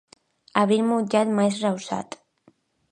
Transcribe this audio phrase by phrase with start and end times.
[0.61, 2.21] Abril mullat, maig ruixat.